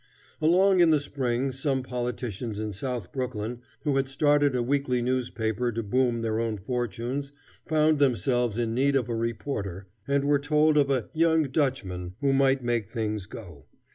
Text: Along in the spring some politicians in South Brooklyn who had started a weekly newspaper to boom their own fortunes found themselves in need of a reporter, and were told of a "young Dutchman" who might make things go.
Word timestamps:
Along 0.41 0.79
in 0.79 0.89
the 0.89 0.99
spring 0.99 1.51
some 1.51 1.83
politicians 1.83 2.57
in 2.57 2.73
South 2.73 3.11
Brooklyn 3.11 3.61
who 3.83 3.97
had 3.97 4.09
started 4.09 4.55
a 4.55 4.63
weekly 4.63 4.99
newspaper 4.99 5.71
to 5.71 5.83
boom 5.83 6.23
their 6.23 6.39
own 6.39 6.57
fortunes 6.57 7.31
found 7.67 7.99
themselves 7.99 8.57
in 8.57 8.73
need 8.73 8.95
of 8.95 9.09
a 9.09 9.15
reporter, 9.15 9.85
and 10.07 10.25
were 10.25 10.39
told 10.39 10.75
of 10.75 10.89
a 10.89 11.07
"young 11.13 11.43
Dutchman" 11.43 12.15
who 12.19 12.33
might 12.33 12.63
make 12.63 12.89
things 12.89 13.27
go. 13.27 13.65